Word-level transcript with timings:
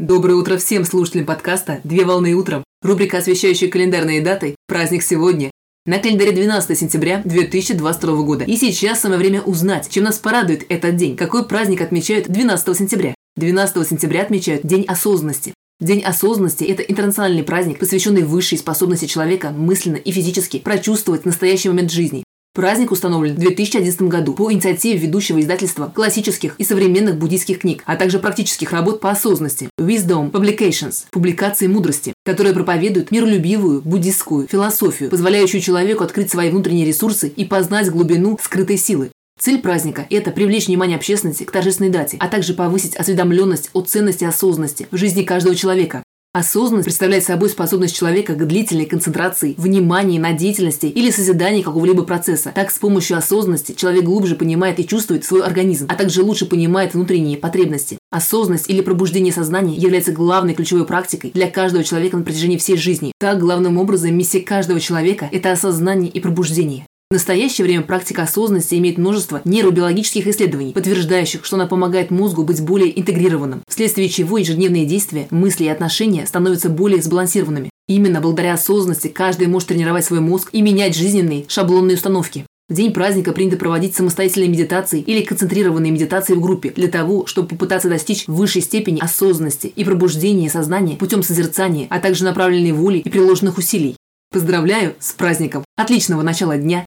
Доброе 0.00 0.34
утро 0.34 0.58
всем 0.58 0.84
слушателям 0.84 1.24
подкаста 1.24 1.80
«Две 1.84 2.04
волны 2.04 2.34
утром». 2.34 2.64
Рубрика, 2.82 3.18
освещающая 3.18 3.70
календарные 3.70 4.20
даты. 4.20 4.56
Праздник 4.66 5.04
сегодня. 5.04 5.52
На 5.86 6.00
календаре 6.00 6.32
12 6.32 6.76
сентября 6.76 7.22
2022 7.24 8.22
года. 8.24 8.44
И 8.44 8.56
сейчас 8.56 9.00
самое 9.00 9.20
время 9.20 9.40
узнать, 9.42 9.88
чем 9.88 10.02
нас 10.02 10.18
порадует 10.18 10.66
этот 10.68 10.96
день. 10.96 11.16
Какой 11.16 11.46
праздник 11.46 11.80
отмечают 11.80 12.26
12 12.26 12.76
сентября? 12.76 13.14
12 13.36 13.88
сентября 13.88 14.22
отмечают 14.22 14.66
День 14.66 14.84
осознанности. 14.84 15.54
День 15.78 16.02
осознанности– 16.02 16.64
это 16.68 16.82
интернациональный 16.82 17.44
праздник, 17.44 17.78
посвященный 17.78 18.24
высшей 18.24 18.58
способности 18.58 19.04
человека 19.04 19.50
мысленно 19.50 19.96
и 19.96 20.10
физически 20.10 20.58
прочувствовать 20.58 21.24
настоящий 21.24 21.68
момент 21.68 21.92
жизни, 21.92 22.23
Праздник 22.54 22.92
установлен 22.92 23.34
в 23.34 23.38
2011 23.40 24.02
году 24.02 24.32
по 24.32 24.52
инициативе 24.52 24.96
ведущего 24.96 25.40
издательства 25.40 25.90
классических 25.92 26.54
и 26.58 26.62
современных 26.62 27.16
буддийских 27.16 27.58
книг, 27.58 27.82
а 27.84 27.96
также 27.96 28.20
практических 28.20 28.70
работ 28.70 29.00
по 29.00 29.10
осознанности 29.10 29.70
Wisdom 29.76 30.30
Publications– 30.30 31.06
публикации 31.10 31.66
мудрости, 31.66 32.12
которые 32.24 32.54
проповедуют 32.54 33.10
миролюбивую 33.10 33.82
буддистскую 33.82 34.46
философию, 34.46 35.10
позволяющую 35.10 35.60
человеку 35.60 36.04
открыть 36.04 36.30
свои 36.30 36.48
внутренние 36.50 36.86
ресурсы 36.86 37.26
и 37.26 37.44
познать 37.44 37.90
глубину 37.90 38.38
скрытой 38.40 38.76
силы. 38.78 39.10
Цель 39.36 39.60
праздника– 39.60 40.06
это 40.10 40.30
привлечь 40.30 40.68
внимание 40.68 40.96
общественности 40.96 41.42
к 41.42 41.50
торжественной 41.50 41.90
дате, 41.90 42.18
а 42.20 42.28
также 42.28 42.54
повысить 42.54 42.94
осведомленность 42.94 43.68
о 43.72 43.80
ценности 43.80 44.22
осознанности 44.22 44.86
в 44.92 44.96
жизни 44.96 45.24
каждого 45.24 45.56
человека, 45.56 46.03
Осознанность 46.34 46.86
представляет 46.86 47.22
собой 47.22 47.48
способность 47.48 47.94
человека 47.94 48.34
к 48.34 48.44
длительной 48.44 48.86
концентрации, 48.86 49.54
внимании 49.56 50.18
на 50.18 50.32
деятельности 50.32 50.86
или 50.86 51.12
созидании 51.12 51.62
какого-либо 51.62 52.02
процесса. 52.02 52.50
Так, 52.52 52.72
с 52.72 52.78
помощью 52.80 53.16
осознанности 53.16 53.70
человек 53.70 54.02
глубже 54.02 54.34
понимает 54.34 54.80
и 54.80 54.86
чувствует 54.86 55.24
свой 55.24 55.44
организм, 55.44 55.86
а 55.88 55.94
также 55.94 56.24
лучше 56.24 56.46
понимает 56.46 56.94
внутренние 56.94 57.38
потребности. 57.38 57.98
Осознанность 58.10 58.68
или 58.68 58.80
пробуждение 58.80 59.32
сознания 59.32 59.76
является 59.76 60.10
главной 60.10 60.54
ключевой 60.54 60.86
практикой 60.86 61.30
для 61.30 61.48
каждого 61.48 61.84
человека 61.84 62.16
на 62.16 62.24
протяжении 62.24 62.56
всей 62.56 62.76
жизни. 62.76 63.12
Так, 63.20 63.38
главным 63.38 63.78
образом, 63.78 64.12
миссия 64.16 64.40
каждого 64.40 64.80
человека– 64.80 65.28
это 65.32 65.52
осознание 65.52 66.10
и 66.10 66.18
пробуждение. 66.18 66.84
В 67.10 67.14
настоящее 67.14 67.64
время 67.64 67.82
практика 67.82 68.22
осознанности 68.22 68.74
имеет 68.74 68.98
множество 68.98 69.40
нейробиологических 69.44 70.26
исследований, 70.26 70.72
подтверждающих, 70.72 71.44
что 71.44 71.54
она 71.54 71.66
помогает 71.66 72.10
мозгу 72.10 72.42
быть 72.42 72.60
более 72.60 72.98
интегрированным, 72.98 73.62
вследствие 73.68 74.08
чего 74.08 74.36
ежедневные 74.36 74.84
действия, 74.84 75.28
мысли 75.30 75.64
и 75.64 75.68
отношения 75.68 76.26
становятся 76.26 76.70
более 76.70 77.00
сбалансированными. 77.00 77.70
Именно 77.86 78.20
благодаря 78.20 78.54
осознанности 78.54 79.08
каждый 79.08 79.46
может 79.46 79.68
тренировать 79.68 80.04
свой 80.04 80.18
мозг 80.18 80.48
и 80.50 80.60
менять 80.60 80.96
жизненные 80.96 81.44
шаблонные 81.46 81.96
установки. 81.96 82.46
В 82.68 82.74
день 82.74 82.92
праздника 82.92 83.32
принято 83.32 83.58
проводить 83.58 83.94
самостоятельные 83.94 84.48
медитации 84.48 85.00
или 85.00 85.22
концентрированные 85.22 85.92
медитации 85.92 86.34
в 86.34 86.40
группе 86.40 86.70
для 86.70 86.88
того, 86.88 87.26
чтобы 87.26 87.46
попытаться 87.46 87.90
достичь 87.90 88.26
высшей 88.26 88.62
степени 88.62 89.00
осознанности 89.00 89.66
и 89.66 89.84
пробуждения 89.84 90.48
сознания 90.48 90.96
путем 90.96 91.22
созерцания, 91.22 91.86
а 91.90 92.00
также 92.00 92.24
направленной 92.24 92.72
воли 92.72 92.98
и 92.98 93.08
приложенных 93.08 93.58
усилий. 93.58 93.96
Поздравляю 94.32 94.94
с 94.98 95.12
праздником! 95.12 95.62
Отличного 95.76 96.22
начала 96.22 96.56
дня 96.56 96.86